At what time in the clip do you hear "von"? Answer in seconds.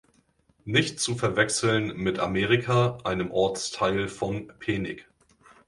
4.07-4.47